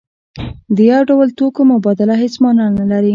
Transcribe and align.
د 0.75 0.77
یو 0.91 1.01
ډول 1.09 1.27
توکو 1.37 1.61
مبادله 1.71 2.15
هیڅ 2.23 2.33
مانا 2.43 2.65
نلري. 2.77 3.09